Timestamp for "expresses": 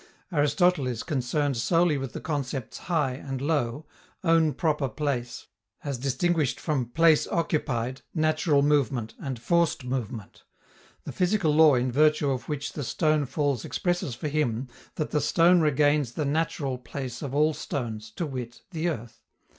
13.63-14.15